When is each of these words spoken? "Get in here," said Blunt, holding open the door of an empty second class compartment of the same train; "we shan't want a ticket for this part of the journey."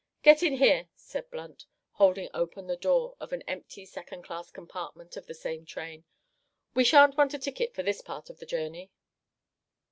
"Get 0.23 0.41
in 0.41 0.53
here," 0.53 0.89
said 0.95 1.29
Blunt, 1.29 1.67
holding 1.91 2.27
open 2.33 2.65
the 2.65 2.75
door 2.75 3.15
of 3.19 3.33
an 3.33 3.43
empty 3.43 3.85
second 3.85 4.23
class 4.23 4.49
compartment 4.49 5.15
of 5.15 5.27
the 5.27 5.35
same 5.35 5.63
train; 5.63 6.05
"we 6.73 6.83
shan't 6.83 7.17
want 7.17 7.35
a 7.35 7.37
ticket 7.37 7.75
for 7.75 7.83
this 7.83 8.01
part 8.01 8.27
of 8.31 8.39
the 8.39 8.47
journey." 8.47 8.89